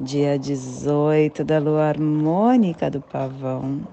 [0.00, 3.86] dia 18 da lua harmônica do pavão,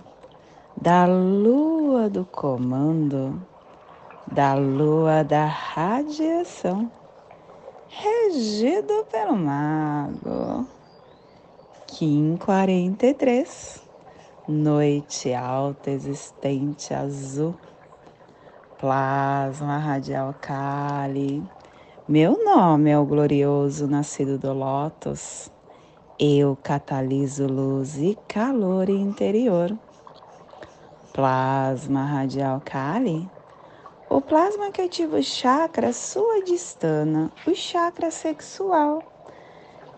[0.75, 3.39] da lua do comando,
[4.31, 6.91] da lua da radiação,
[7.87, 10.65] regido pelo mago.
[11.85, 13.83] Kim 43,
[14.47, 17.53] noite alta existente azul,
[18.79, 21.43] plasma radial Kali.
[22.07, 25.51] Meu nome é o glorioso nascido do Lótus
[26.23, 29.75] eu cataliso luz e calor interior.
[31.11, 33.27] Plasma radial Kali.
[34.07, 39.01] O plasma que ativa o chakra suadistana, o chakra sexual,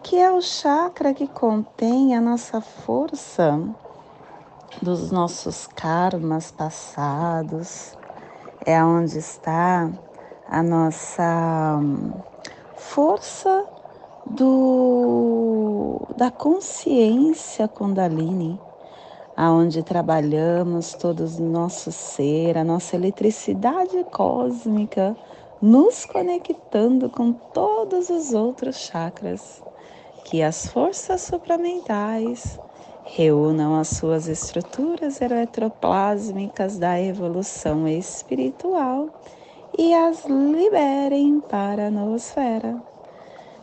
[0.02, 3.60] que é o chakra que contém a nossa força
[4.82, 7.98] dos nossos karmas passados.
[8.66, 9.92] É onde está
[10.48, 11.82] a nossa
[12.78, 13.63] força
[14.26, 18.60] do, da consciência Kundalini,
[19.36, 25.16] aonde trabalhamos todo o nosso ser, a nossa eletricidade cósmica,
[25.62, 29.62] nos conectando com todos os outros chakras,
[30.26, 32.60] que as forças supramentais
[33.04, 39.10] reúnam as suas estruturas eletroplásmicas da evolução espiritual
[39.78, 42.93] e as liberem para a noosfera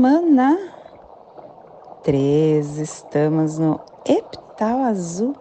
[0.00, 0.58] Semana
[2.04, 5.36] 13, estamos no epital azul.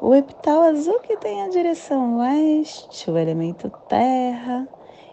[0.00, 4.66] O epital azul que tem a direção oeste, o elemento terra.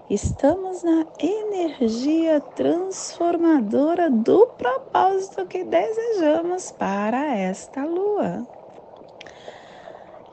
[0.09, 8.47] Estamos na energia transformadora do propósito que desejamos para esta lua.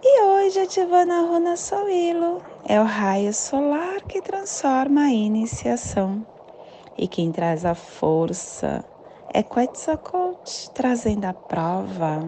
[0.00, 6.37] E hoje ativando a runa Solilo, é o raio solar que transforma a iniciação.
[6.98, 8.84] E quem traz a força
[9.32, 12.20] é Quetzalcoatl trazendo a prova.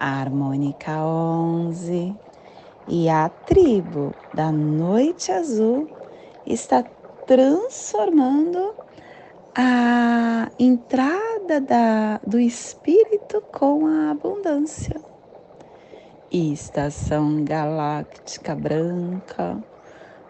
[0.00, 2.16] A harmônica 11
[2.88, 5.90] e a tribo da noite azul
[6.46, 6.82] está
[7.26, 8.74] transformando
[9.54, 14.98] a entrada da, do espírito com a abundância.
[16.30, 19.62] estação galáctica branca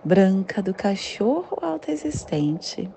[0.04, 2.90] branca do cachorro autoexistente,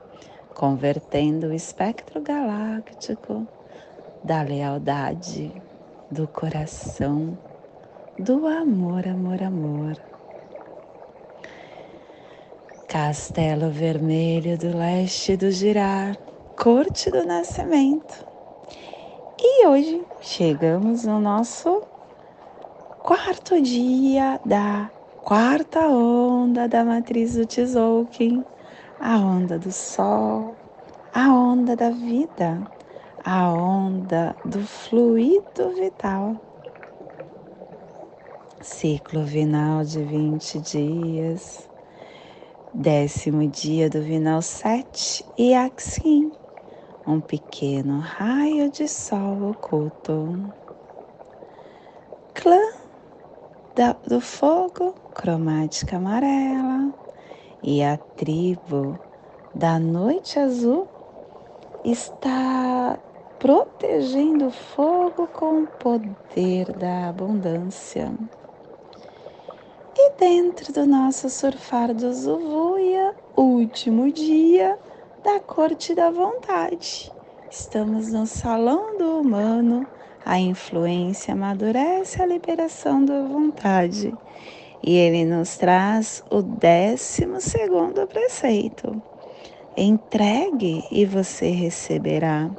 [0.56, 3.48] convertendo o espectro galáctico
[4.24, 5.54] da lealdade,
[6.10, 7.38] do coração,
[8.18, 10.02] do amor, amor, amor.
[12.88, 16.18] Castelo Vermelho do Leste do Girar,
[16.58, 18.26] Corte do Nascimento.
[19.40, 21.84] E hoje chegamos no nosso
[23.04, 24.90] quarto dia da
[25.26, 28.46] quarta onda da matriz do Tzolk'in,
[29.00, 30.56] a onda do sol,
[31.12, 32.62] a onda da vida,
[33.26, 36.36] a onda do fluido vital.
[38.62, 41.68] Ciclo vinal de 20 dias,
[42.72, 46.32] décimo dia do vinal 7 e Axin,
[47.08, 50.54] um pequeno raio de sol oculto.
[52.36, 52.62] Clã
[54.08, 56.94] do fogo cromática amarela
[57.64, 59.00] e a tribo
[59.56, 60.88] da noite azul
[61.86, 63.00] está
[63.40, 68.12] protegendo o fogo com o poder da abundância.
[69.98, 74.78] E dentro do nosso surfar do Zuvuia, último dia
[75.24, 77.12] da corte da vontade.
[77.50, 79.88] Estamos no salão do humano
[80.26, 84.12] a influência amadurece a liberação da vontade.
[84.84, 89.02] E ele nos traz o décimo segundo preceito.
[89.78, 92.50] Entregue e você receberá.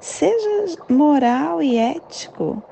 [0.00, 2.62] seja moral e ético,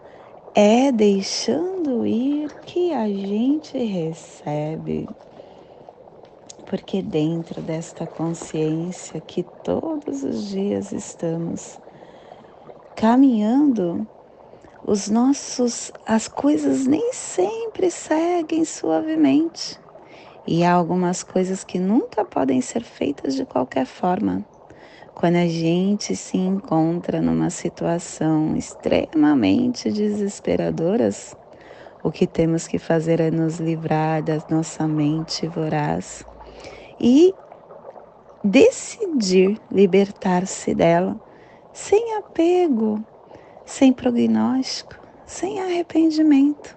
[0.54, 5.08] é deixando ir que a gente recebe.
[6.66, 11.78] Porque dentro desta consciência que todos os dias estamos
[12.94, 14.06] caminhando,
[14.86, 19.80] os nossos as coisas nem sempre seguem suavemente.
[20.46, 24.44] E há algumas coisas que nunca podem ser feitas de qualquer forma.
[25.14, 31.08] Quando a gente se encontra numa situação extremamente desesperadora,
[32.02, 36.26] o que temos que fazer é nos livrar da nossa mente voraz
[37.00, 37.32] e
[38.42, 41.18] decidir libertar-se dela
[41.72, 43.02] sem apego,
[43.64, 44.96] sem prognóstico,
[45.26, 46.76] sem arrependimento.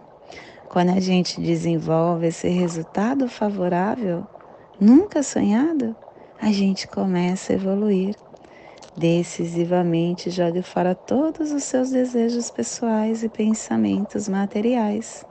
[0.70, 4.26] Quando a gente desenvolve esse resultado favorável,
[4.80, 5.96] nunca sonhado,
[6.42, 8.16] a gente começa a evoluir
[8.98, 15.24] decisivamente jogue fora todos os seus desejos pessoais e pensamentos materiais.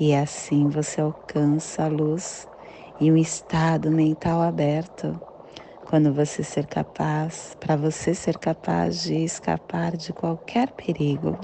[0.00, 2.48] E assim você alcança a luz
[2.98, 5.20] e um estado mental aberto.
[5.94, 11.38] Quando você ser capaz, para você ser capaz de escapar de qualquer perigo.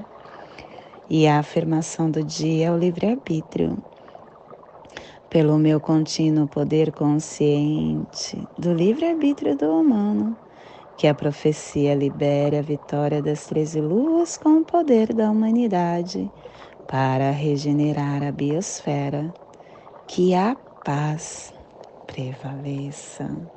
[1.09, 3.81] E a afirmação do dia é o livre-arbítrio.
[5.29, 10.37] Pelo meu contínuo poder consciente do livre-arbítrio do humano,
[10.97, 16.29] que a profecia libere a vitória das treze luas com o poder da humanidade
[16.89, 19.33] para regenerar a biosfera,
[20.09, 21.55] que a paz
[22.05, 23.49] prevaleça.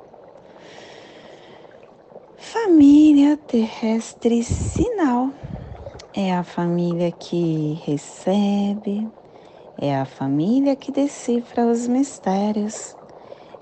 [2.52, 5.32] Família terrestre sinal.
[6.12, 9.10] É a família que recebe,
[9.80, 12.94] é a família que decifra os mistérios,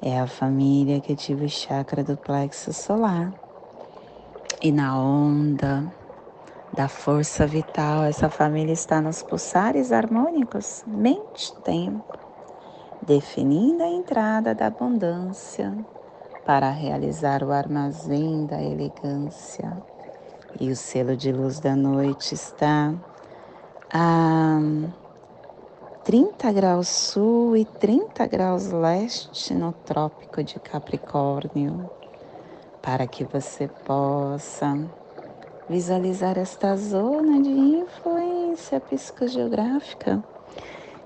[0.02, 3.32] é a família que ativa o chakra do plexo solar.
[4.60, 5.88] E na onda
[6.74, 12.18] da força vital, essa família está nos pulsares harmônicos, mente-tempo,
[13.00, 15.72] definindo a entrada da abundância
[16.44, 19.76] para realizar o armazém da elegância.
[20.60, 22.94] E o selo de luz da noite está
[23.92, 24.58] a
[26.04, 31.88] 30 graus sul e 30 graus leste no Trópico de Capricórnio
[32.82, 34.76] para que você possa
[35.68, 40.22] visualizar esta zona de influência psicogeográfica.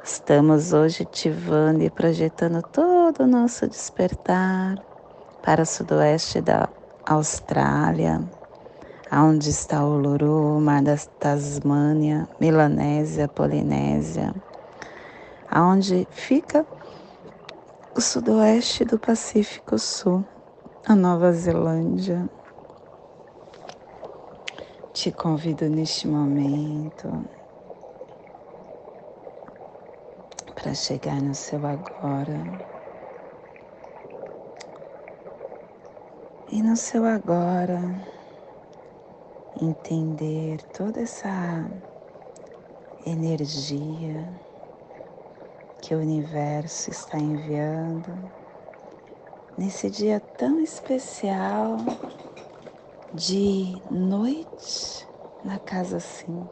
[0.02, 4.95] Estamos hoje ativando e projetando todo o nosso despertar
[5.46, 6.68] para o sudoeste da
[7.06, 8.20] Austrália,
[9.12, 14.34] onde está o Uluru, Mar da Tasmânia, Melanésia, Polinésia,
[15.48, 16.66] aonde fica
[17.94, 20.26] o sudoeste do Pacífico Sul
[20.84, 22.28] a Nova Zelândia.
[24.92, 27.24] Te convido neste momento
[30.56, 32.75] para chegar no seu agora.
[36.48, 37.80] E no seu agora,
[39.60, 41.68] entender toda essa
[43.04, 44.28] energia
[45.82, 48.16] que o universo está enviando
[49.58, 51.78] nesse dia tão especial
[53.12, 55.04] de noite
[55.44, 56.48] na casa 5.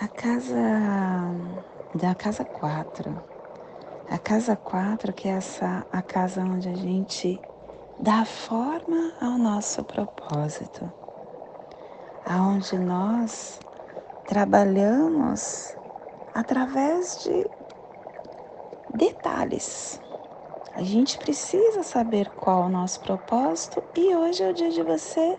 [0.00, 1.34] A casa
[1.94, 3.31] da casa 4.
[4.12, 7.40] A casa 4 que é essa a casa onde a gente
[7.98, 10.92] dá forma ao nosso propósito.
[12.26, 13.58] Aonde nós
[14.26, 15.74] trabalhamos
[16.34, 17.46] através de
[18.94, 19.98] detalhes
[20.74, 24.82] a gente precisa saber qual é o nosso propósito e hoje é o dia de
[24.82, 25.38] você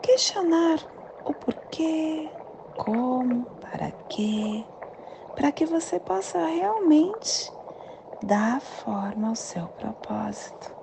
[0.00, 0.78] questionar
[1.26, 2.30] o porquê,
[2.74, 4.64] como, para quê,
[5.34, 7.57] para que você possa realmente
[8.22, 10.74] dar forma ao seu propósito.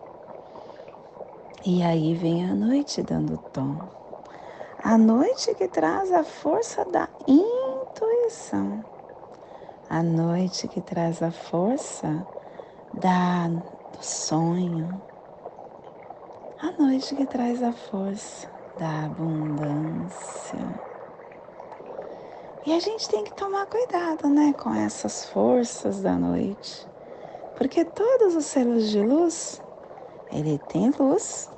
[1.66, 3.78] E aí vem a noite dando tom.
[4.84, 8.84] A noite que traz a força da intuição.
[9.90, 12.26] A noite que traz a força
[12.94, 13.50] da
[13.96, 15.02] do sonho,
[16.60, 20.60] a noite que traz a força da abundância.
[22.66, 26.88] E a gente tem que tomar cuidado, né, com essas forças da noite,
[27.58, 29.62] porque todos os selos de luz,
[30.32, 31.50] ele tem luz,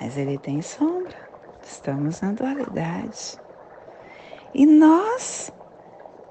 [0.00, 1.16] mas ele tem sombra.
[1.62, 3.38] Estamos na dualidade.
[4.54, 5.52] E nós,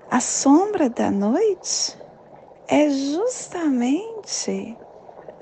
[0.10, 1.98] a sombra da noite,
[2.67, 4.77] é justamente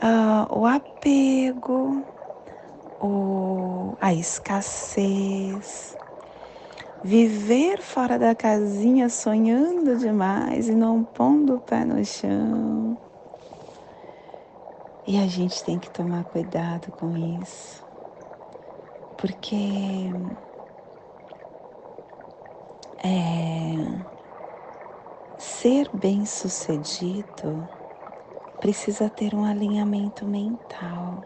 [0.02, 2.04] uh, o apego,
[3.00, 5.96] o a escassez,
[7.04, 12.98] viver fora da casinha sonhando demais e não pondo o pé no chão.
[15.06, 17.84] E a gente tem que tomar cuidado com isso,
[19.18, 20.14] porque
[23.04, 24.06] é,
[25.38, 27.68] ser bem sucedido
[28.60, 31.26] precisa ter um alinhamento mental.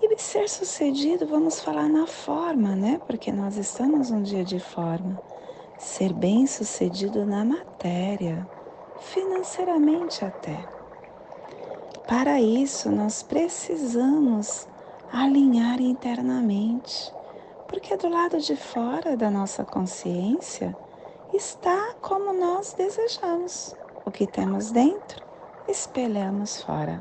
[0.00, 3.00] E ser sucedido, vamos falar na forma, né?
[3.06, 5.22] Porque nós estamos um dia de forma.
[5.76, 8.48] Ser bem sucedido na matéria,
[8.96, 10.68] financeiramente até.
[12.10, 14.66] Para isso, nós precisamos
[15.12, 17.14] alinhar internamente,
[17.68, 20.76] porque do lado de fora da nossa consciência
[21.32, 23.76] está como nós desejamos.
[24.04, 25.24] O que temos dentro
[25.68, 27.00] espelhamos fora.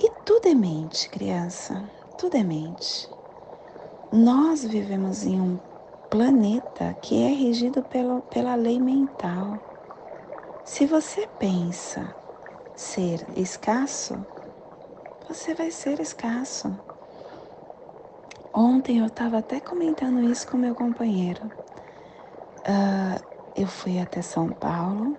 [0.00, 1.84] E tudo é mente, criança,
[2.18, 3.08] tudo é mente.
[4.12, 5.60] Nós vivemos em um
[6.10, 9.60] planeta que é regido pelo, pela lei mental.
[10.64, 12.18] Se você pensa
[12.80, 14.24] ser escasso,
[15.28, 16.74] você vai ser escasso.
[18.54, 21.44] Ontem eu estava até comentando isso com meu companheiro.
[22.60, 23.22] Uh,
[23.54, 25.14] eu fui até São Paulo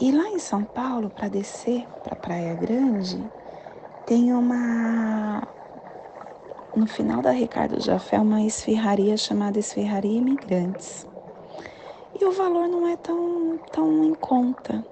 [0.00, 3.30] e lá em São Paulo, para descer para Praia Grande,
[4.04, 5.40] tem uma.
[6.74, 11.06] No final da Ricardo Jafé, uma esfirraria chamada Esfirraria Imigrantes.
[12.20, 14.84] E o valor não é tão, tão em conta.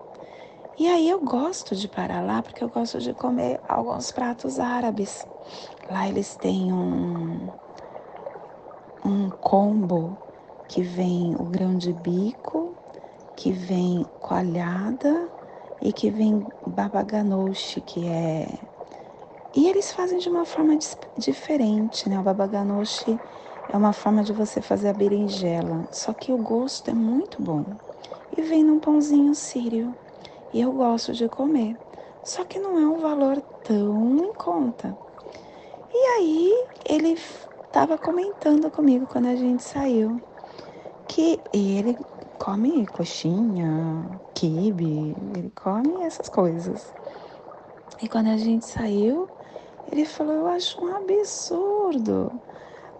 [0.78, 5.26] E aí eu gosto de parar lá porque eu gosto de comer alguns pratos árabes.
[5.88, 7.50] Lá eles têm um,
[9.04, 10.18] um combo
[10.68, 12.76] que vem o grão de bico,
[13.36, 15.30] que vem coalhada
[15.80, 18.60] e que vem babaganouche, que é.
[19.54, 20.76] E eles fazem de uma forma
[21.16, 22.18] diferente, né?
[22.20, 23.20] O babaganouche
[23.68, 27.64] é uma forma de você fazer a berinjela, só que o gosto é muito bom.
[28.36, 29.96] E vem num pãozinho sírio.
[30.52, 31.78] E eu gosto de comer.
[32.22, 34.96] Só que não é um valor tão em conta.
[35.92, 40.20] E aí ele estava comentando comigo quando a gente saiu
[41.06, 41.98] que ele
[42.38, 46.92] come coxinha, quibe, ele come essas coisas.
[48.02, 49.28] E quando a gente saiu,
[49.90, 52.32] ele falou: Eu acho um absurdo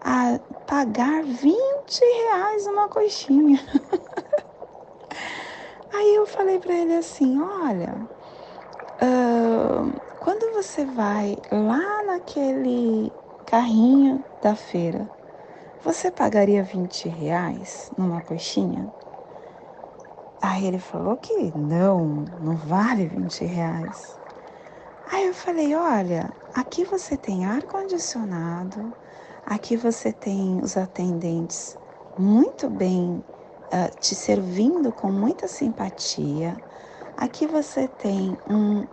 [0.01, 3.59] a pagar 20 reais uma coxinha.
[5.97, 8.07] Aí eu falei para ele assim: Olha,
[9.01, 15.11] uh, quando você vai lá naquele carrinho da feira,
[15.79, 18.91] você pagaria 20 reais numa coxinha?
[20.41, 24.19] Aí ele falou que não, não vale 20 reais.
[25.05, 28.95] Aí eu falei, olha, aqui você tem ar-condicionado,
[29.45, 31.77] aqui você tem os atendentes
[32.17, 33.23] muito bem
[33.73, 36.61] uh, te servindo com muita simpatia.
[37.15, 38.87] Aqui você tem um,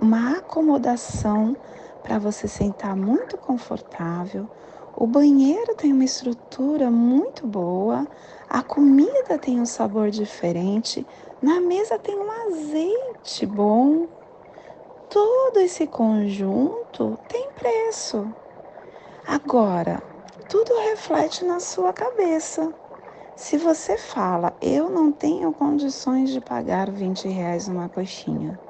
[0.00, 1.58] uma acomodação
[2.02, 4.48] para você sentar muito confortável.
[4.94, 8.08] O banheiro tem uma estrutura muito boa,
[8.48, 11.08] a comida tem um sabor diferente,
[11.40, 14.08] na mesa tem um azeite bom.
[15.08, 18.34] Todo esse conjunto tem preço.
[19.24, 20.02] Agora,
[20.48, 22.74] tudo reflete na sua cabeça.
[23.34, 28.60] Se você fala, eu não tenho condições de pagar 20 reais uma coxinha,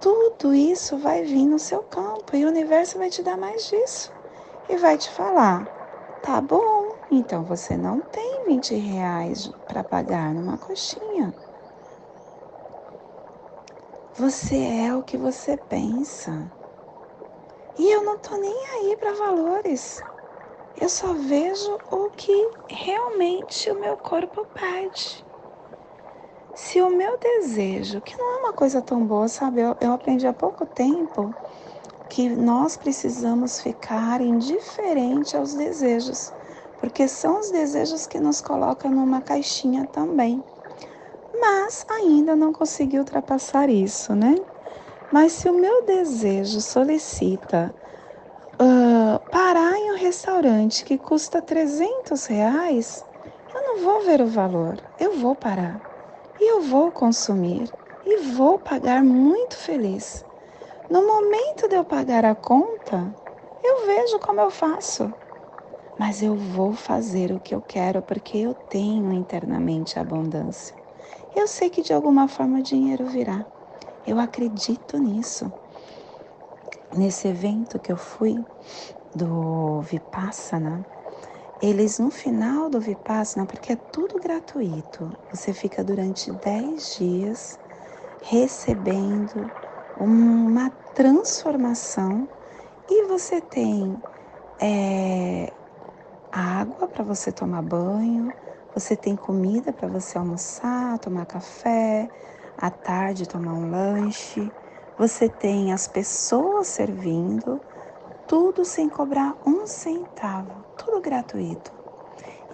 [0.00, 4.12] tudo isso vai vir no seu campo e o universo vai te dar mais disso
[4.68, 5.66] e vai te falar:
[6.20, 11.34] tá bom, então você não tem 20 reais para pagar numa coxinha.
[14.12, 16.52] Você é o que você pensa.
[17.76, 20.04] E eu não tô nem aí para valores.
[20.76, 25.24] Eu só vejo o que realmente o meu corpo pede.
[26.52, 29.60] Se o meu desejo, que não é uma coisa tão boa, sabe?
[29.60, 31.34] Eu, eu aprendi há pouco tempo
[32.08, 36.32] que nós precisamos ficar indiferente aos desejos,
[36.76, 40.44] porque são os desejos que nos colocam numa caixinha também.
[41.32, 44.34] Mas ainda não consegui ultrapassar isso, né?
[45.10, 47.74] Mas se o meu desejo solicita
[48.60, 53.04] uh, parar em um restaurante que custa 300 reais,
[53.54, 55.82] eu não vou ver o valor, eu vou parar
[56.38, 57.72] e eu vou consumir
[58.04, 60.24] e vou pagar muito feliz.
[60.88, 63.14] No momento de eu pagar a conta,
[63.62, 65.14] eu vejo como eu faço.
[65.98, 70.74] Mas eu vou fazer o que eu quero porque eu tenho internamente abundância.
[71.34, 73.46] Eu sei que de alguma forma o dinheiro virá.
[74.06, 75.52] Eu acredito nisso.
[76.96, 78.46] Nesse evento que eu fui
[79.14, 80.86] do Vipassana,
[81.60, 87.58] eles no final do Vipassana, porque é tudo gratuito, você fica durante 10 dias
[88.20, 89.52] recebendo
[89.96, 92.30] uma transformação
[92.88, 94.02] e você tem
[94.60, 95.54] é,
[96.32, 98.34] água para você tomar banho,
[98.74, 102.10] você tem comida para você almoçar, tomar café,
[102.56, 104.54] à tarde tomar um lanche,
[104.96, 107.60] você tem as pessoas servindo,
[108.26, 111.72] tudo sem cobrar um centavo, tudo gratuito.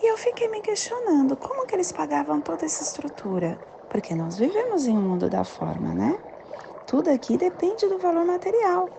[0.03, 4.87] E eu fiquei me questionando como que eles pagavam toda essa estrutura, porque nós vivemos
[4.87, 6.19] em um mundo da forma, né?
[6.87, 8.91] Tudo aqui depende do valor material.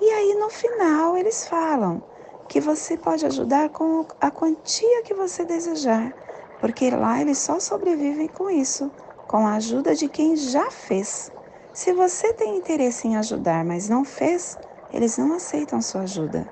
[0.00, 2.02] E aí no final eles falam
[2.48, 6.14] que você pode ajudar com a quantia que você desejar,
[6.58, 8.92] porque lá eles só sobrevivem com isso,
[9.26, 11.32] com a ajuda de quem já fez.
[11.72, 14.58] Se você tem interesse em ajudar, mas não fez,
[14.92, 16.50] eles não aceitam sua ajuda.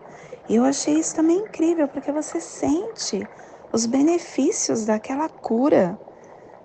[0.49, 3.29] E eu achei isso também incrível, porque você sente
[3.73, 5.99] os benefícios daquela cura.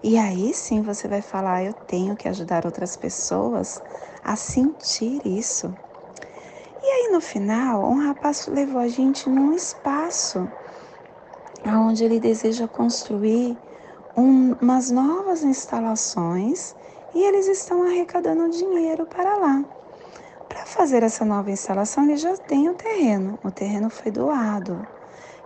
[0.02, 3.82] E aí sim você vai falar: eu tenho que ajudar outras pessoas
[4.24, 5.76] a sentir isso.
[6.82, 10.52] E aí no final, um rapaz levou a gente num espaço
[11.66, 13.58] onde ele deseja construir
[14.16, 16.76] um, umas novas instalações
[17.14, 19.64] e eles estão arrecadando dinheiro para lá.
[20.50, 24.88] Para fazer essa nova instalação, eles já têm o terreno, o terreno foi doado.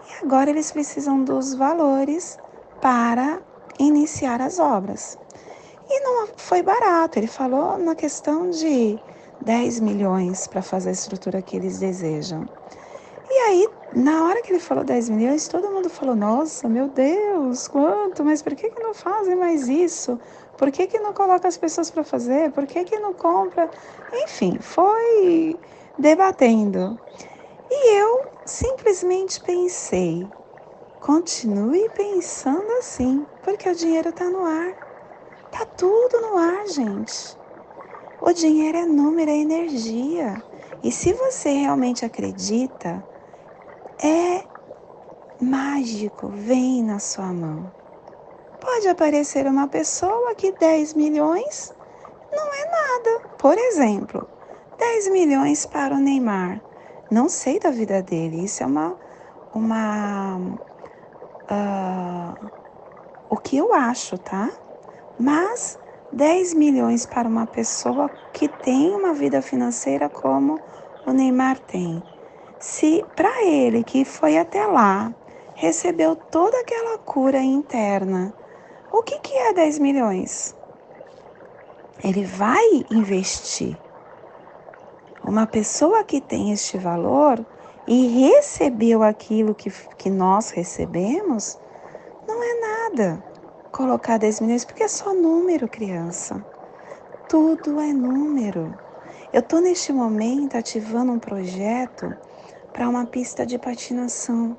[0.10, 2.38] E agora eles precisam dos valores
[2.82, 3.42] para
[3.80, 5.18] iniciar as obras.
[5.90, 9.00] E não foi barato, ele falou na questão de
[9.42, 12.46] 10 milhões para fazer a estrutura que eles desejam.
[13.30, 17.68] E aí, na hora que ele falou 10 milhões, todo mundo falou: Nossa, meu Deus,
[17.68, 18.24] quanto?
[18.24, 20.20] Mas por que, que não fazem mais isso?
[20.58, 22.52] Por que, que não coloca as pessoas para fazer?
[22.52, 23.70] Por que, que não compra?
[24.12, 25.60] Enfim, foi
[25.98, 27.00] debatendo.
[27.70, 30.34] E eu simplesmente pensei:
[31.00, 34.76] continue pensando assim, porque o dinheiro está no ar.
[35.52, 37.38] Tá tudo no ar, gente.
[38.20, 40.44] O dinheiro é número, é energia.
[40.84, 43.06] E se você realmente acredita,
[44.04, 44.48] é
[45.42, 47.72] mágico, vem na sua mão.
[48.60, 51.74] Pode aparecer uma pessoa que 10 milhões
[52.32, 53.28] não é nada.
[53.38, 54.28] Por exemplo,
[54.78, 56.62] 10 milhões para o Neymar.
[57.10, 58.96] Não sei da vida dele, isso é uma.
[59.54, 60.38] uma
[61.50, 62.52] uh,
[63.30, 64.50] o que eu acho, tá?
[65.20, 65.80] Mas
[66.12, 70.60] 10 milhões para uma pessoa que tem uma vida financeira como
[71.06, 72.02] o Neymar tem.
[72.60, 75.14] Se para ele que foi até lá,
[75.54, 78.34] recebeu toda aquela cura interna,
[78.98, 80.56] o que, que é 10 milhões?
[82.04, 83.78] Ele vai investir.
[85.24, 87.46] Uma pessoa que tem este valor
[87.88, 91.60] e recebeu aquilo que, que nós recebemos,
[92.28, 93.24] não é nada
[93.72, 96.44] colocar 10 milhões, porque é só número, criança.
[97.30, 98.74] Tudo é número.
[99.32, 102.16] Eu estou neste momento ativando um projeto
[102.74, 104.58] para uma pista de patinação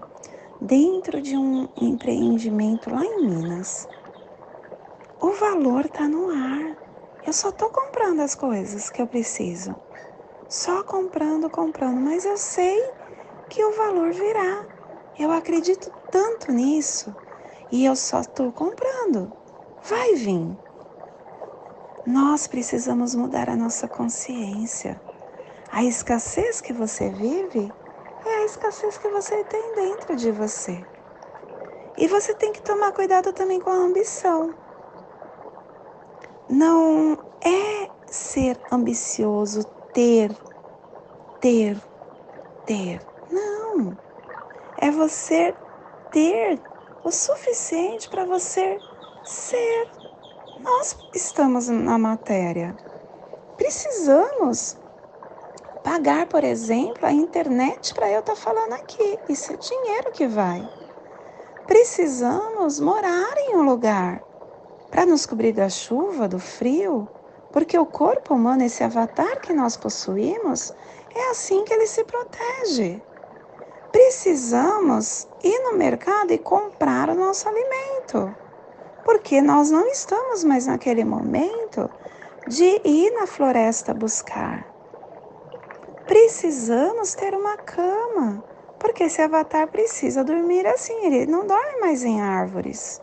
[0.61, 3.89] dentro de um empreendimento lá em Minas.
[5.21, 6.77] O valor está no ar.
[7.27, 9.75] Eu só estou comprando as coisas que eu preciso.
[10.49, 12.81] Só comprando, comprando, mas eu sei
[13.49, 14.65] que o valor virá.
[15.19, 17.13] Eu acredito tanto nisso
[17.73, 19.33] e eu só estou comprando.
[19.83, 20.57] Vai vir.
[22.07, 25.01] Nós precisamos mudar a nossa consciência.
[25.73, 27.75] A escassez que você vive
[28.25, 30.87] é a escassez que você tem dentro de você.
[31.97, 34.68] E você tem que tomar cuidado também com a ambição.
[36.49, 40.35] Não é ser ambicioso ter,
[41.41, 41.77] ter,
[42.65, 43.01] ter.
[43.31, 43.97] Não.
[44.79, 45.55] É você
[46.11, 46.59] ter
[47.05, 48.79] o suficiente para você
[49.25, 49.91] ser.
[50.61, 52.75] Nós estamos na matéria.
[53.57, 54.79] Precisamos
[55.85, 59.19] pagar, por exemplo, a internet para eu estar tá falando aqui.
[59.29, 60.67] Isso é dinheiro que vai.
[61.67, 64.23] Precisamos morar em um lugar
[64.91, 67.09] para nos cobrir da chuva, do frio,
[67.53, 70.73] porque o corpo humano, esse avatar que nós possuímos,
[71.15, 73.03] é assim que ele se protege.
[73.91, 78.35] Precisamos ir no mercado e comprar o nosso alimento,
[79.05, 81.91] porque nós não estamos mais naquele momento
[82.47, 84.79] de ir na floresta buscar
[86.09, 88.43] precisamos ter uma cama,
[88.79, 93.01] porque esse avatar precisa dormir assim, ele não dorme mais em árvores.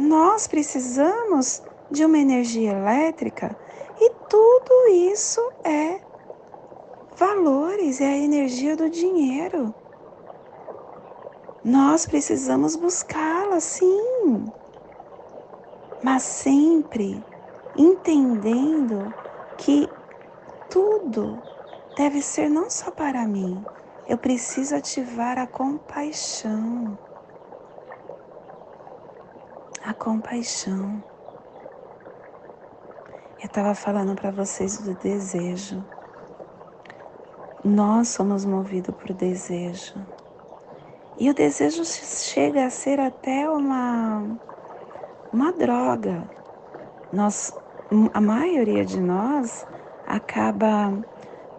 [0.00, 3.58] Nós precisamos de uma energia elétrica
[3.96, 6.00] e tudo isso é
[7.16, 9.74] valores, é a energia do dinheiro.
[11.64, 14.44] Nós precisamos buscá-la, sim,
[16.00, 17.26] mas sempre
[17.74, 19.12] entendendo
[19.56, 19.92] que
[20.68, 21.42] tudo
[21.96, 23.66] deve ser não só para mim,
[24.06, 26.96] eu preciso ativar a compaixão.
[29.88, 31.02] A compaixão.
[33.40, 35.82] Eu estava falando para vocês do desejo.
[37.64, 39.94] Nós somos movidos por desejo.
[41.18, 44.38] E o desejo chega a ser até uma,
[45.32, 46.22] uma droga.
[47.10, 47.58] Nós,
[48.12, 49.66] a maioria de nós
[50.06, 50.92] acaba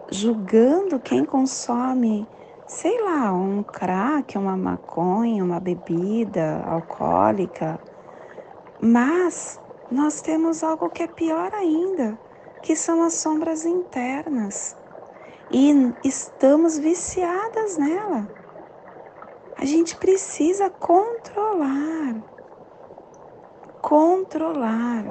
[0.08, 2.28] julgando quem consome,
[2.64, 7.89] sei lá, um crack, uma maconha, uma bebida alcoólica.
[8.82, 12.18] Mas nós temos algo que é pior ainda,
[12.62, 14.74] que são as sombras internas.
[15.50, 18.28] E estamos viciadas nela.
[19.58, 22.24] A gente precisa controlar.
[23.82, 25.04] Controlar.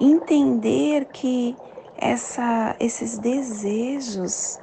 [0.00, 1.54] Entender que
[1.98, 4.58] essa, esses desejos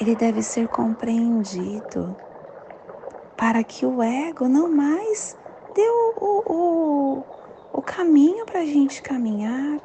[0.00, 2.16] ele deve ser compreendido
[3.38, 5.38] para que o ego não mais
[5.72, 7.26] dê o, o, o,
[7.72, 9.80] o caminho para a gente caminhar.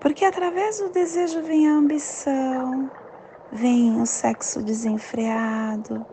[0.00, 2.90] Porque através do desejo vem a ambição,
[3.52, 6.06] vem o sexo desenfreado,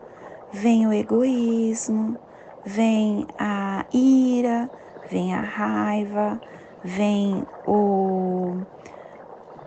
[0.52, 2.18] vem o egoísmo,
[2.62, 4.70] vem a ira,
[5.10, 6.38] vem a raiva,
[6.82, 8.62] vem o,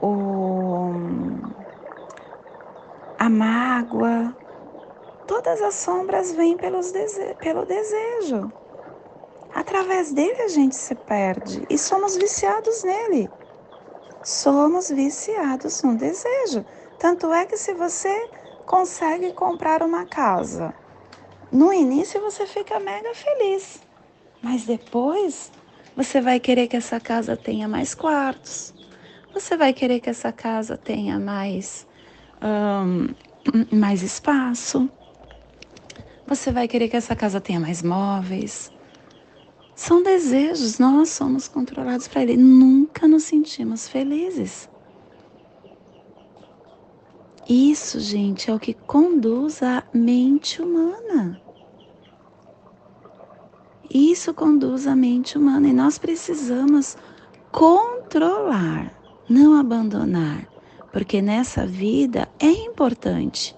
[0.02, 0.92] o
[3.18, 4.38] a mágoa.
[5.28, 8.52] Todas as sombras vêm dese pelo desejo.
[9.54, 13.30] Através dele a gente se perde e somos viciados nele.
[14.24, 16.66] Somos viciados no desejo.
[16.98, 18.30] Tanto é que se você
[18.66, 20.74] consegue comprar uma casa,
[21.52, 23.82] no início você fica mega feliz,
[24.42, 25.52] mas depois
[25.96, 28.74] você vai querer que essa casa tenha mais quartos,
[29.34, 31.88] você vai querer que essa casa tenha mais,
[32.42, 33.14] um,
[33.76, 34.90] mais espaço,
[36.28, 38.72] você vai querer que essa casa tenha mais móveis.
[39.74, 42.36] São desejos, nós somos controlados para ele.
[42.36, 44.70] Nunca nos sentimos felizes.
[47.48, 51.42] Isso, gente, é o que conduz a mente humana.
[53.90, 56.98] Isso conduz a mente humana e nós precisamos
[57.54, 58.94] controlar,
[59.30, 60.46] não abandonar,
[60.92, 63.57] porque nessa vida é importante.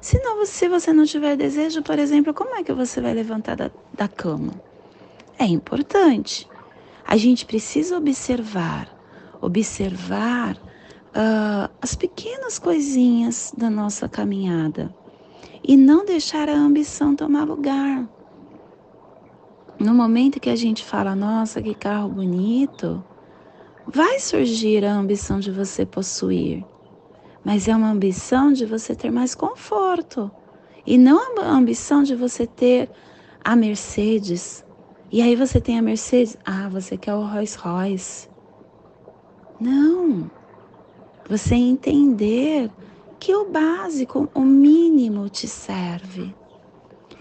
[0.00, 3.56] Se, não, se você não tiver desejo, por exemplo, como é que você vai levantar
[3.56, 4.52] da, da cama?
[5.38, 6.48] É importante.
[7.04, 8.88] A gente precisa observar,
[9.40, 14.94] observar uh, as pequenas coisinhas da nossa caminhada
[15.62, 18.08] e não deixar a ambição tomar lugar.
[19.78, 23.02] No momento que a gente fala, nossa, que carro bonito,
[23.86, 26.64] vai surgir a ambição de você possuir,
[27.48, 30.30] mas é uma ambição de você ter mais conforto
[30.86, 32.90] e não a ambição de você ter
[33.42, 34.62] a Mercedes.
[35.10, 38.28] E aí você tem a Mercedes, ah, você quer o Rolls Royce.
[39.58, 40.30] Não.
[41.26, 42.70] Você entender
[43.18, 46.34] que o básico, o mínimo te serve.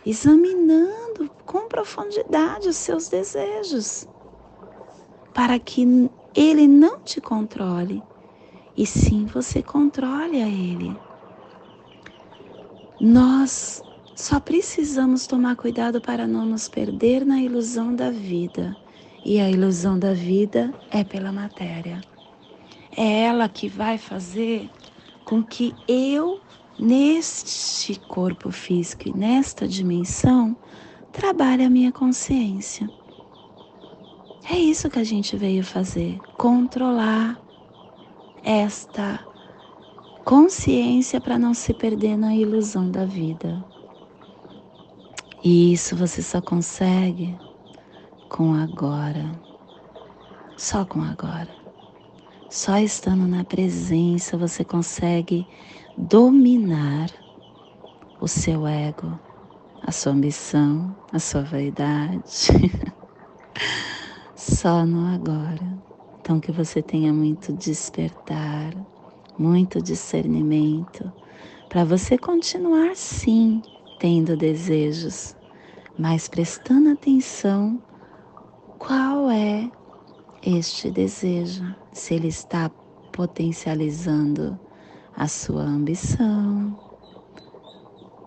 [0.05, 4.05] Examinando com profundidade os seus desejos,
[5.33, 8.03] para que ele não te controle,
[8.77, 10.95] e sim você controle a ele.
[13.01, 13.81] Nós
[14.15, 18.77] só precisamos tomar cuidado para não nos perder na ilusão da vida.
[19.25, 21.99] E a ilusão da vida é pela matéria
[22.97, 24.67] é ela que vai fazer
[25.23, 26.41] com que eu,
[26.79, 30.57] neste corpo físico e nesta dimensão,
[31.11, 32.89] trabalhe a minha consciência.
[34.49, 37.39] É isso que a gente veio fazer, controlar
[38.47, 39.19] esta
[40.23, 43.61] consciência para não se perder na ilusão da vida.
[45.43, 47.37] E isso você só consegue
[48.29, 49.29] com agora.
[50.55, 51.49] Só com agora.
[52.49, 55.45] Só estando na presença você consegue
[55.97, 57.09] dominar
[58.21, 59.19] o seu ego,
[59.85, 62.47] a sua ambição, a sua vaidade.
[64.33, 65.76] Só no agora.
[66.27, 68.73] Então que você tenha muito despertar,
[69.39, 71.09] muito discernimento,
[71.69, 73.61] para você continuar sim
[73.97, 75.37] tendo desejos,
[75.97, 77.81] mas prestando atenção
[78.77, 79.71] qual é
[80.45, 81.63] este desejo,
[81.93, 82.69] se ele está
[83.13, 84.59] potencializando
[85.15, 86.77] a sua ambição,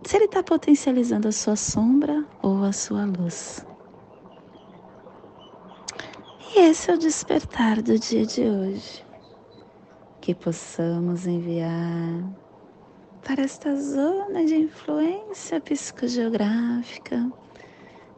[0.07, 3.63] se ele está potencializando a sua sombra ou a sua luz.
[6.53, 9.05] E esse é o despertar do dia de hoje.
[10.21, 12.29] Que possamos enviar
[13.25, 17.31] para esta zona de influência psicogeográfica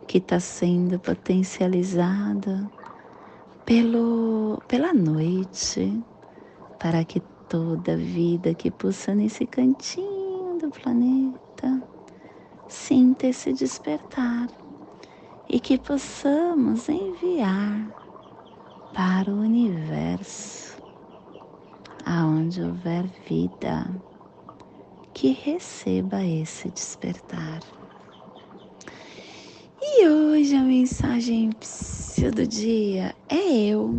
[0.09, 2.71] que está sendo potencializada
[3.67, 6.03] pelo, pela noite,
[6.79, 11.83] para que toda vida que pulsa nesse cantinho do planeta
[12.67, 14.49] sinta esse despertar
[15.51, 18.02] e que possamos enviar
[18.95, 20.77] para o universo,
[22.05, 23.89] aonde houver vida,
[25.15, 27.61] que receba esse despertar.
[29.81, 31.51] E hoje a mensagem
[32.35, 33.99] do dia é eu.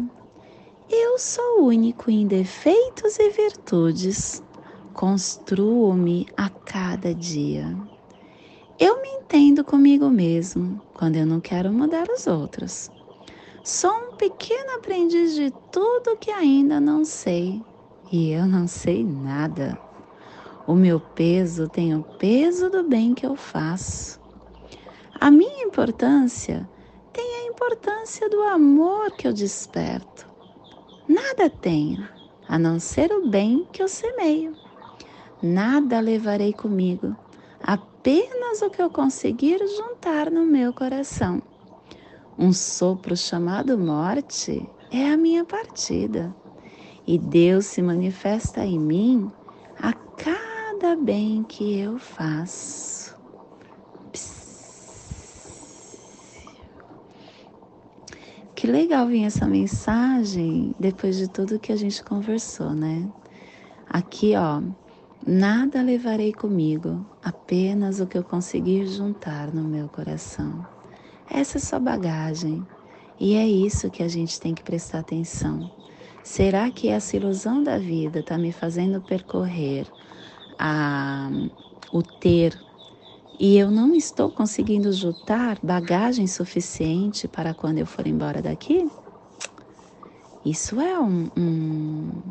[0.89, 4.43] Eu sou único em defeitos e virtudes.
[4.93, 7.75] Construo-me a cada dia.
[8.79, 12.89] Eu me entendo comigo mesmo quando eu não quero mudar os outros.
[13.63, 17.63] Sou um pequeno aprendiz de tudo que ainda não sei
[18.11, 19.79] e eu não sei nada.
[20.67, 24.19] O meu peso tem o peso do bem que eu faço.
[25.17, 26.69] A minha importância
[27.13, 30.27] tem a importância do amor que eu desperto.
[31.07, 32.05] Nada tenho
[32.49, 34.57] a não ser o bem que eu semeio.
[35.41, 37.15] Nada levarei comigo,
[37.61, 41.41] apenas o que eu conseguir juntar no meu coração.
[42.37, 46.35] Um sopro chamado morte é a minha partida,
[47.05, 49.31] e Deus se manifesta em mim
[49.79, 53.15] a cada bem que eu faço.
[58.55, 63.07] Que legal vir essa mensagem depois de tudo que a gente conversou, né?
[63.87, 64.61] Aqui, ó,
[65.27, 70.65] nada levarei comigo, apenas o que eu conseguir juntar no meu coração.
[71.29, 72.65] Essa é sua bagagem.
[73.19, 75.69] E é isso que a gente tem que prestar atenção.
[76.23, 79.85] Será que essa ilusão da vida está me fazendo percorrer
[80.57, 81.29] a,
[81.91, 82.57] o ter
[83.39, 88.89] e eu não estou conseguindo juntar bagagem suficiente para quando eu for embora daqui?
[90.45, 92.21] Isso é um, um,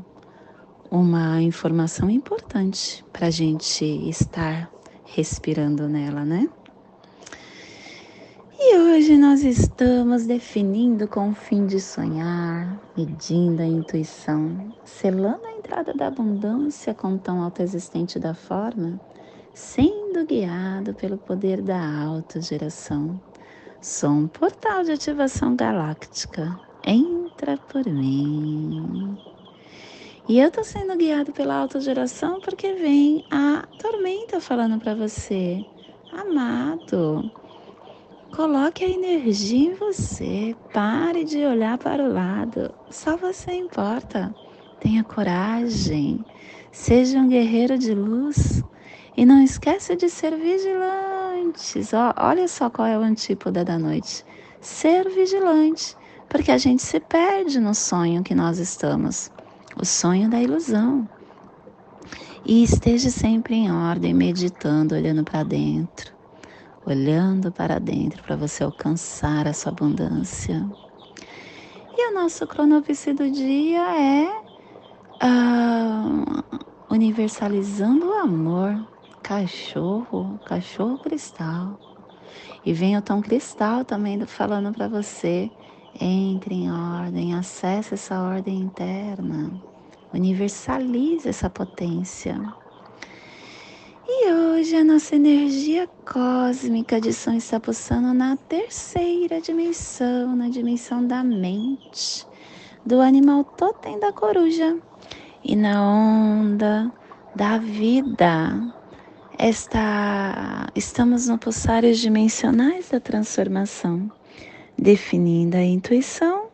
[0.91, 4.71] uma informação importante para a gente estar
[5.05, 6.49] respirando nela, né?
[8.65, 15.51] E hoje nós estamos definindo com o fim de sonhar, medindo a intuição, selando a
[15.51, 19.01] entrada da abundância com o tão autoexistente da forma,
[19.53, 23.21] sendo guiado pelo poder da autogeração.
[23.81, 26.57] Sou um portal de ativação galáctica.
[26.87, 29.19] Entra por mim.
[30.29, 35.67] E eu tô sendo guiado pela autogeração porque vem a tormenta falando para você,
[36.13, 37.42] amado
[38.33, 40.57] Coloque a energia em você.
[40.73, 42.73] Pare de olhar para o lado.
[42.91, 44.35] Só você importa.
[44.81, 46.25] Tenha coragem.
[46.73, 48.65] Seja um guerreiro de luz.
[49.15, 51.91] E não esqueça de ser vigilantes.
[52.17, 54.25] olha só qual é o antípoda da noite.
[54.63, 55.95] Ser vigilante.
[56.27, 59.31] Porque a gente se perde no sonho que nós estamos.
[59.79, 61.07] O sonho da ilusão.
[62.47, 66.12] E esteja sempre em ordem, meditando, olhando para dentro
[66.85, 70.67] olhando para dentro para você alcançar a sua abundância.
[71.97, 74.43] E o nosso cronopse do dia é
[75.23, 76.43] uh,
[76.91, 78.77] universalizando o amor,
[79.23, 81.79] cachorro, cachorro cristal.
[82.65, 85.51] E vem o tom cristal também falando para você,
[86.01, 89.51] entre em ordem, acesse essa ordem interna,
[90.13, 92.62] universalize essa potência.
[94.05, 101.07] E hoje a nossa energia cósmica de som está pulsando na terceira dimensão, na dimensão
[101.07, 102.27] da mente,
[102.85, 104.77] do animal totem da coruja
[105.45, 106.93] e na onda
[107.37, 108.75] da vida.
[109.39, 114.11] Esta, estamos no pulsares dimensionais da transformação,
[114.77, 116.49] definindo a intuição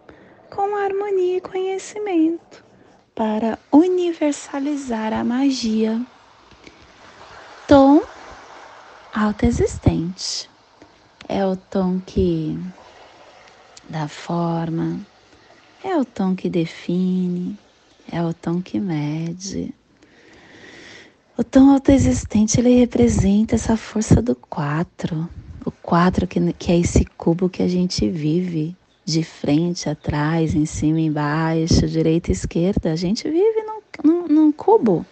[0.50, 2.62] com harmonia e conhecimento
[3.14, 5.98] para universalizar a magia
[7.68, 8.02] tom
[9.12, 10.48] autoexistente.
[11.28, 12.58] É o tom que
[13.90, 14.98] dá forma,
[15.84, 17.58] é o tom que define,
[18.10, 19.74] é o tom que mede.
[21.36, 25.28] O tom autoexistente ele representa essa força do quatro,
[25.62, 30.64] o quatro que, que é esse cubo que a gente vive de frente, atrás, em
[30.64, 32.90] cima, embaixo, direita, esquerda.
[32.90, 35.04] A gente vive num num, num cubo.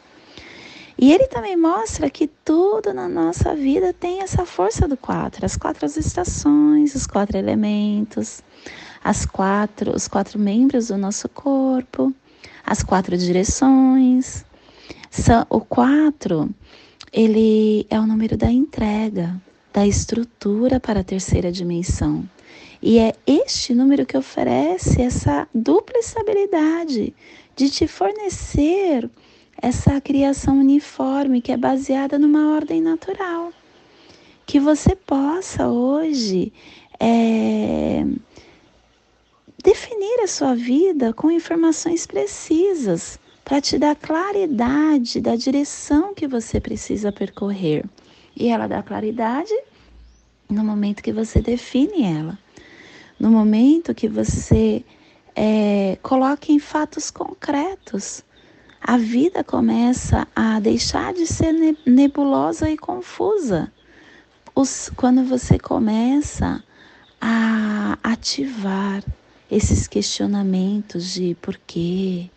[0.99, 5.55] E ele também mostra que tudo na nossa vida tem essa força do quatro, as
[5.55, 8.43] quatro estações, os quatro elementos,
[9.05, 12.15] as quatro, os quatro membros do nosso corpo,
[12.65, 14.45] as quatro direções.
[15.51, 16.51] O quatro,
[17.13, 19.41] ele é o número da entrega,
[19.73, 22.29] da estrutura para a terceira dimensão.
[22.83, 27.15] E é este número que oferece essa dupla estabilidade
[27.55, 29.11] de te fornecer
[29.61, 33.53] essa criação uniforme que é baseada numa ordem natural.
[34.45, 36.53] Que você possa hoje
[37.01, 38.05] é,
[39.63, 46.61] definir a sua vida com informações precisas para te dar claridade da direção que você
[46.61, 47.85] precisa percorrer.
[48.37, 49.55] E ela dá claridade
[50.49, 52.39] no momento que você define ela,
[53.19, 54.85] no momento que você
[55.35, 58.25] é, coloca em fatos concretos
[58.87, 61.53] a vida começa a deixar de ser
[61.85, 63.73] nebulosa e confusa.
[64.55, 66.63] Os, quando você começa
[67.21, 69.03] a ativar
[69.51, 72.31] esses questionamentos de porquê,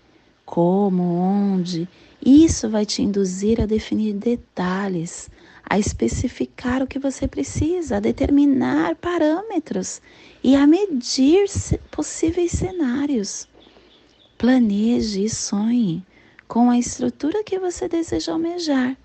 [0.44, 1.88] como, onde,
[2.26, 5.30] isso vai te induzir a definir detalhes,
[5.64, 10.02] a especificar o que você precisa, a determinar parâmetros
[10.44, 11.46] e a medir
[11.92, 13.48] possíveis cenários.
[14.36, 16.04] Planeje e sonhe
[16.50, 18.98] com a estrutura que você deseja almejar.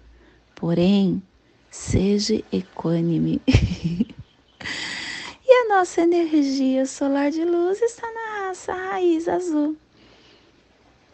[0.54, 1.22] Porém,
[1.70, 3.40] seja equânime.
[5.46, 9.76] e a nossa energia solar de luz está na raça raiz azul.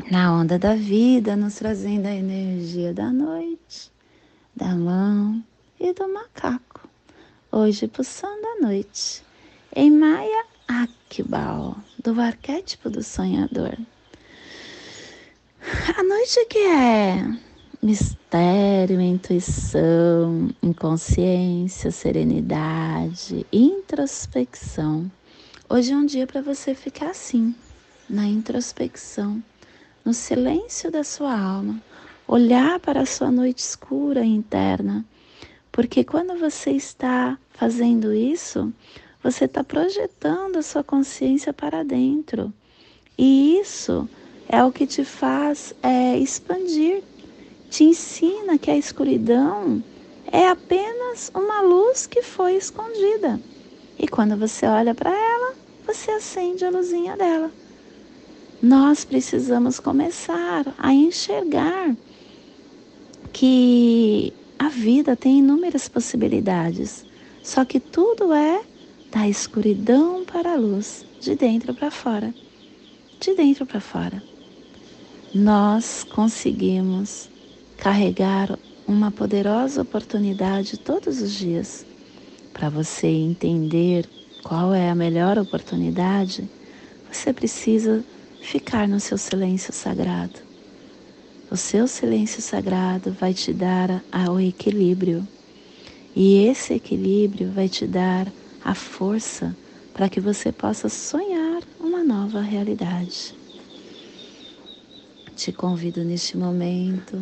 [0.09, 3.91] Na onda da vida, nos trazendo a energia da noite,
[4.55, 5.45] da mão
[5.81, 6.89] e do macaco.
[7.51, 9.25] Hoje, pulsando a noite,
[9.75, 13.77] em Maia Akbal, do arquétipo do sonhador.
[15.83, 17.25] A noite que é
[17.83, 25.11] mistério, intuição, inconsciência, serenidade, introspecção.
[25.71, 27.55] Hoje é um dia para você ficar assim,
[28.11, 29.43] na introspecção,
[30.05, 31.83] no silêncio da sua alma,
[32.29, 35.03] olhar para a sua noite escura interna,
[35.73, 38.71] porque quando você está fazendo isso,
[39.23, 42.53] você está projetando a sua consciência para dentro.
[43.17, 44.07] E isso
[44.53, 47.05] é o que te faz é, expandir,
[47.71, 49.83] te ensina que a escuridão
[50.27, 53.41] é apenas uma luz que foi escondida.
[53.97, 55.55] E quando você olha para ela,
[55.87, 57.49] você acende a luzinha dela.
[58.61, 61.95] Nós precisamos começar a enxergar
[63.33, 67.07] que a vida tem inúmeras possibilidades,
[67.41, 68.61] só que tudo é
[69.13, 72.35] da escuridão para a luz, de dentro para fora.
[73.21, 74.21] De dentro para fora
[75.35, 77.31] nós conseguimos
[77.77, 81.87] carregar uma poderosa oportunidade todos os dias.
[82.53, 84.09] Para você entender
[84.43, 86.49] qual é a melhor oportunidade,
[87.11, 88.05] você precisa
[88.43, 90.41] ficar no seu silêncio sagrado.
[91.49, 95.27] O seu silêncio sagrado vai te dar o equilíbrio.
[96.15, 98.27] E esse equilíbrio vai te dar
[98.65, 99.55] a força
[99.95, 103.40] para que você possa sonhar uma nova realidade.
[105.41, 107.19] Te convido neste momento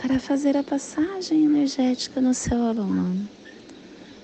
[0.00, 3.28] para fazer a passagem energética no seu aluno,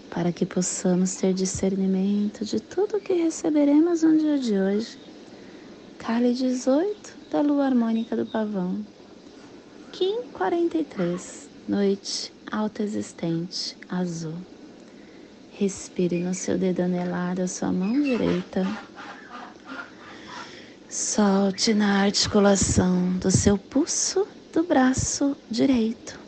[0.09, 4.99] para que possamos ter discernimento de tudo que receberemos no dia de hoje.
[5.99, 8.83] Cali 18 da Lua Harmônica do Pavão.
[9.93, 14.33] Kim 43, Noite Alta Existente, Azul.
[15.53, 18.67] Respire no seu dedo anelar da sua mão direita
[20.91, 26.19] Solte na articulação do seu pulso do braço direito.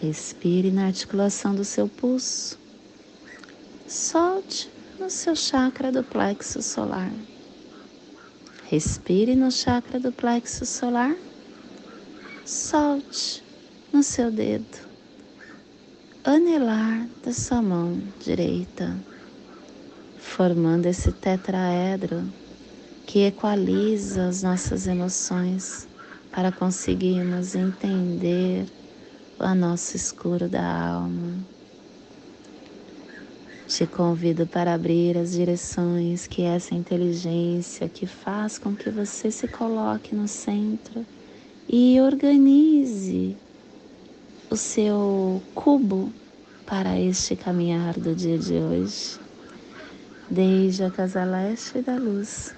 [0.00, 2.56] Respire na articulação do seu pulso.
[3.88, 7.10] Solte no seu chakra do plexo solar.
[8.70, 11.16] Respire no chakra do plexo solar.
[12.44, 13.42] Solte
[13.92, 14.86] no seu dedo
[16.22, 18.96] anelar da sua mão direita,
[20.20, 22.22] formando esse tetraedro
[23.08, 25.88] que equaliza as nossas emoções
[26.30, 28.66] para conseguirmos entender
[29.40, 31.38] o nosso escuro da alma.
[33.66, 39.48] Te convido para abrir as direções que essa inteligência que faz com que você se
[39.48, 41.06] coloque no centro
[41.66, 43.34] e organize
[44.50, 46.12] o seu cubo
[46.66, 49.18] para este caminhar do dia de hoje.
[50.30, 52.57] Desde a casa leste da luz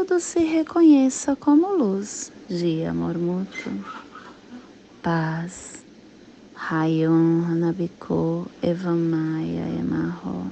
[0.00, 3.70] tudo se reconheça como luz de amor mútuo.
[5.02, 5.84] Paz.
[6.56, 10.46] Rayon Hanabiko Evamaya Emarro.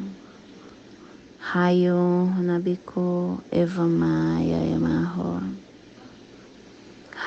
[1.40, 5.40] Rayon Hanabiko Evamaya Emarro.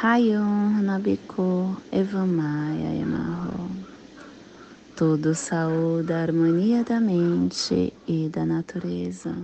[0.04, 3.68] Rayon Hanabiko Evamaya Emarro.
[4.96, 9.36] Tudo saúde a harmonia da mente e da natureza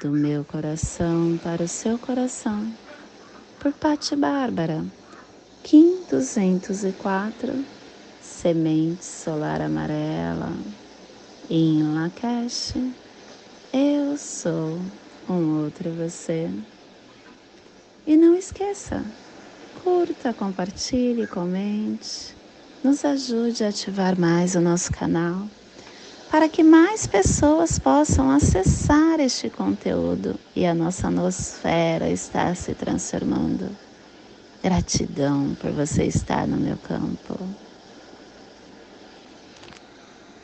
[0.00, 2.74] do meu coração para o seu coração,
[3.58, 4.90] por Pati Bárbara,
[5.62, 7.66] Kim 204,
[8.18, 10.64] Semente Solar Amarela,
[11.50, 12.72] em Lakesh,
[13.74, 14.90] eu sou
[15.28, 16.50] um outro você.
[18.06, 19.04] E não esqueça,
[19.74, 22.34] curta, compartilhe, comente,
[22.82, 25.50] nos ajude a ativar mais o nosso canal
[26.30, 33.68] para que mais pessoas possam acessar este conteúdo e a nossa nosfera está se transformando.
[34.62, 37.69] Gratidão por você estar no meu campo.